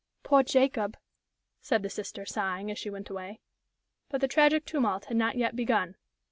"Poor 0.23 0.41
Jacob!" 0.41 0.97
said 1.61 1.83
the 1.83 1.89
sister, 1.91 2.25
sighing, 2.25 2.71
as 2.71 2.79
she 2.79 2.89
went 2.89 3.11
away. 3.11 3.39
But 4.09 4.19
the 4.21 4.27
tragic 4.27 4.65
tumult 4.65 5.05
had 5.05 5.17
not 5.17 5.35
yet 5.35 5.55
begun. 5.55 5.95